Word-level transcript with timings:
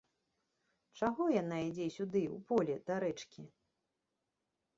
Чаго 0.99 1.27
яна 1.41 1.57
ідзе 1.67 1.87
сюды, 1.99 2.23
у 2.39 2.41
поле 2.49 2.75
да 2.89 2.95
рэчкі? 3.05 3.43